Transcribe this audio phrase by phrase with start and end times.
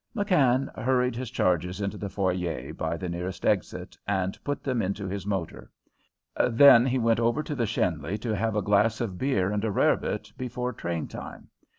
[0.15, 5.07] McKann hurried his charges into the foyer by the nearest exit and put them into
[5.07, 5.69] his motor.
[6.49, 9.69] Then he went over to the Schenley to have a glass of beer and a
[9.69, 11.49] rarebit before train time.